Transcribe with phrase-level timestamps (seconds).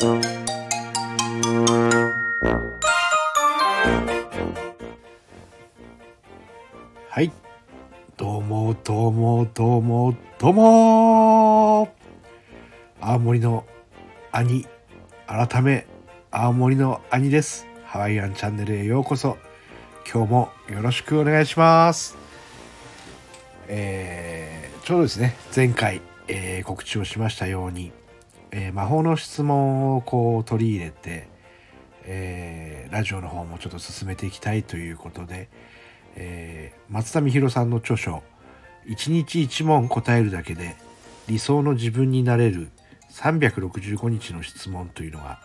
[0.00, 0.06] は
[7.20, 7.32] い。
[8.16, 11.92] どうもどうもどうもどうも。
[13.00, 13.66] 青森の
[14.30, 14.68] 兄
[15.26, 15.84] 改め
[16.30, 17.66] 青森の兄です。
[17.82, 19.36] ハワイアンチャンネルへようこそ。
[20.08, 22.16] 今日もよろしくお願いします。
[23.66, 27.90] えー、ちょうどですね前回、えー、告知をしましたように、
[28.50, 31.28] えー、魔法の質問をこう取り入れて、
[32.10, 35.48] えラジオの方もちょっと進めていきたいということで、
[36.16, 38.22] え松田美弘さんの著書
[38.86, 40.76] 「一日一問答えるだけで
[41.28, 42.70] 理想の自分になれる
[43.12, 45.38] 365日の質問」というのが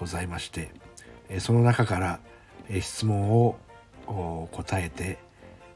[0.00, 0.70] ございまして、
[1.28, 2.20] えその中から、
[2.68, 3.56] え質問を
[4.50, 5.16] 答えてい、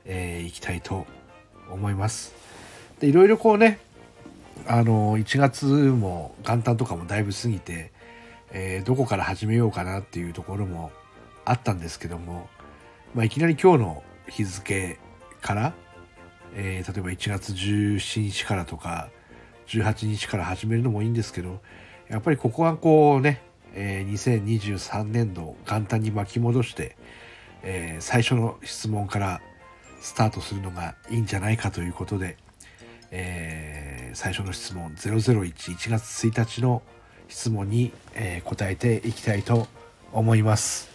[0.07, 1.07] えー、きたいと
[1.71, 2.35] 思います。
[3.01, 3.79] でいろいろこうね
[4.69, 7.93] あの1月も元旦とかもだいぶ過ぎて、
[8.51, 10.91] えー、どこから始めようかなっていうところも
[11.45, 12.49] あったんですけども、
[13.15, 14.99] まあ、いきなり今日の日付
[15.41, 15.75] から、
[16.55, 19.09] えー、例えば1月17日からとか
[19.69, 21.61] 18日から始めるのもいいんですけど
[22.09, 23.43] やっぱりここはこうね、
[23.75, 24.13] えー、
[24.45, 26.97] 2023年度元旦に巻き戻して、
[27.63, 29.41] えー、最初の質問から
[30.01, 32.37] スタートするのがいいんじゃないかということで、
[33.11, 33.86] えー、
[34.17, 36.81] 最初の質問0011月1日の
[37.29, 39.67] 質問に、えー、答えていきたいと
[40.11, 40.89] 思います、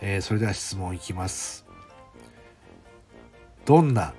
[0.00, 1.66] えー、それでは質問いきます。
[3.64, 4.14] どんな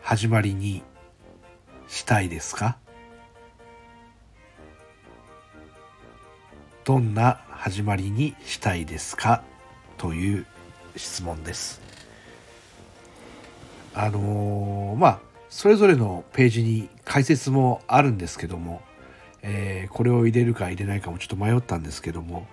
[0.00, 0.82] 始まりに
[1.88, 2.78] したいですか？
[6.84, 9.42] どんな始まりにしたいですか？
[9.98, 10.46] という
[10.96, 11.82] 質問です。
[13.92, 18.80] あのー、まあそれぞれのページに解説もあるんですけども、
[19.42, 22.46] えー、これを入れるか入れないかもちょっと迷ったんですけども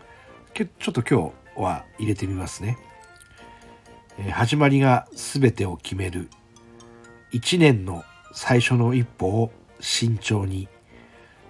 [0.53, 2.77] ちょっと今日は入れてみますね。
[4.19, 6.29] えー、始まりが全てを決める
[7.31, 8.03] 1年の
[8.33, 10.67] 最初の一歩を慎重に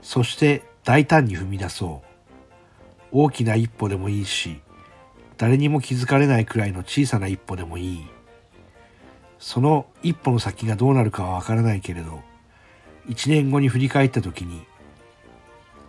[0.03, 2.03] そして大胆に踏み出そ
[3.12, 4.62] う大きな一歩でもいいし
[5.38, 8.19] 誰にも気づかれないくらいの小さな一歩でもいい。
[9.39, 12.22] その一歩の先がどうなるかはわからないけれど、
[13.07, 14.66] 一年後に振り返った時に、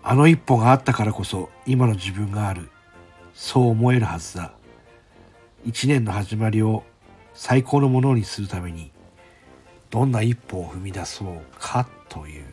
[0.03, 2.71] あの一歩があったからこそ今の自分がある。
[3.35, 4.53] そう思えるはずだ。
[5.65, 6.85] 一年の始まりを
[7.35, 8.93] 最高のものにするために、
[9.91, 12.45] どんな一歩を踏み出そうかという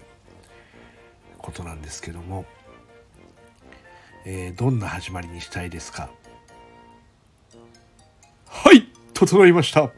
[1.38, 2.46] ことなんですけども、
[4.26, 6.10] えー、どんな始まりにしたいですか？
[8.46, 9.92] はい整いました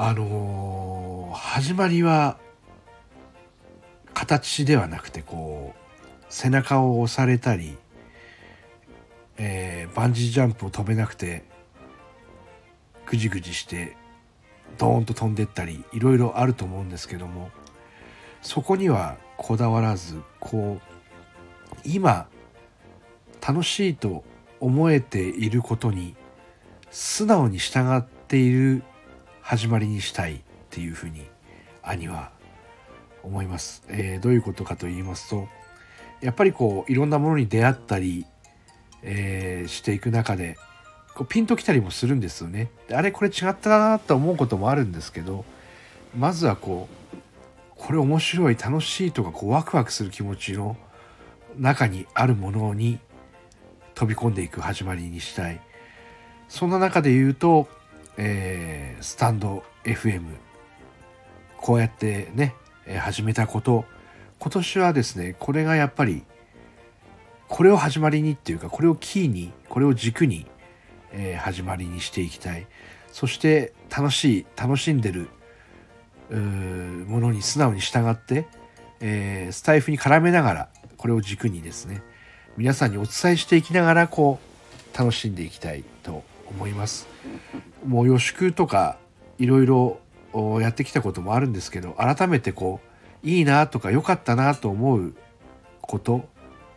[0.00, 2.38] あのー、始まりは
[4.14, 7.76] 形ではなくてこう背中を押されたり、
[9.38, 11.42] えー、バンジージャンプを飛べなくて
[13.06, 13.96] ぐじぐじして
[14.78, 17.50] ドーンと飛んでったりいろいろあると思うんですけども
[18.40, 22.28] そこにはこだわらずこう今
[23.44, 24.22] 楽しいと
[24.60, 26.14] 思えていることに
[26.88, 28.84] 素直に従っている
[29.48, 30.38] 始まりにしたいっ
[30.68, 31.24] ていうふうに
[31.82, 32.32] 兄は
[33.22, 35.48] 思います、えー、どういうことかと言いますと
[36.20, 38.26] やっぱりこういろんなものに出会ったり、
[39.02, 40.58] えー、していく中で
[41.14, 42.70] こうピンときたりもするんですよね。
[42.92, 45.46] あれこれ違ったなと思うこともあるんですけど
[46.14, 47.16] まずはこう
[47.74, 50.76] これ面白い楽しいとかこうワクワクする気持ちの
[51.56, 52.98] 中にあるものに
[53.94, 55.58] 飛び込んでいく始まりにしたい。
[56.50, 57.66] そんな中で言うと、
[58.18, 60.24] えー、スタンド FM
[61.56, 62.54] こうやってね、
[62.86, 63.84] え、始めたこと。
[64.40, 66.22] 今年はですねこれがやっぱり
[67.48, 70.46] これを始まりにっていうかこれをキーにこれを軸に、
[71.12, 72.66] えー、始まりにしていきたい。
[73.12, 75.28] そして楽しい楽しんでる
[76.30, 78.46] ものに素直に従って、
[79.00, 82.02] えー、スタイフに絡めながらこれを軸にですね
[82.56, 84.38] 皆さんにお伝えしていきながらこ
[84.94, 87.08] う楽しんでいきたいと思います。
[87.86, 88.98] もう予祝とか
[89.38, 90.00] いろいろ
[90.60, 92.80] やってきたこともあるんですけど改めてこ
[93.24, 95.14] ういいなとか良かったなと思う
[95.80, 96.28] こと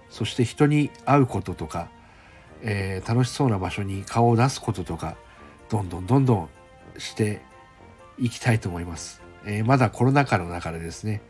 [0.09, 1.89] そして人に会うこととか、
[2.61, 5.15] えー、楽しそうな場所に顔を出すこととか
[5.69, 6.49] どんどんどんどん
[6.97, 7.41] して
[8.17, 11.21] いきたいと思います、えー、まだコロナ禍の中でですね、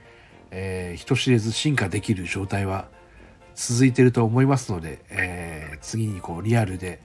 [0.52, 2.88] えー、人知れず進化できる状態は
[3.56, 7.00] 続いてると思いますので、えー、次にこうリアルで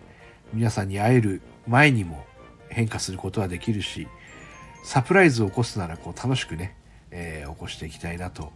[0.52, 2.24] 皆さんに会える前にも
[2.68, 4.08] 変化することはできるし
[4.84, 6.76] サプライズを起こすならこう楽しくね、
[7.10, 8.52] えー、起こしていきたいなと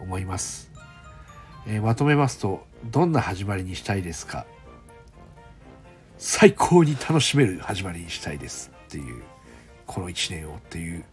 [0.00, 0.70] 思います、
[1.66, 4.46] えーまとめますとどんな始まりにしたいですか？
[6.18, 9.22] 最高に楽しめる始まりにしたいですっていう
[9.86, 11.04] この1年をっていう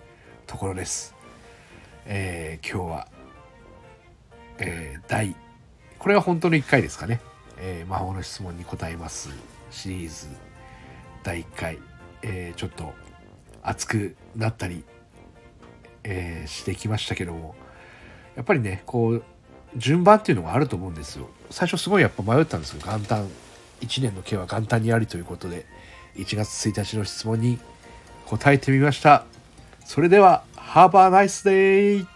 [0.46, 1.16] ところです、
[2.06, 3.08] えー今日は、
[4.60, 5.36] えー第
[6.00, 7.22] これは本当の1回ですかね、
[7.58, 9.30] えー魔法の質問に答えます。
[9.74, 10.28] シリーズ
[11.24, 11.80] 第1回、
[12.22, 12.94] えーちょっと
[13.64, 14.84] 熱くなったり、
[16.04, 17.56] えーしてきましたけども
[18.36, 19.24] やっぱりねこう
[19.76, 21.30] 順番っていうのがあると思うんですよ。
[21.50, 22.82] 最初すごいやっぱ迷ったんですよ。
[22.86, 23.28] 元旦
[23.82, 25.66] 1年の計は元旦にありということで
[26.16, 27.60] 1月1日の質問に
[28.26, 29.26] 答えてみました。
[29.86, 32.13] それでは Have a nice day!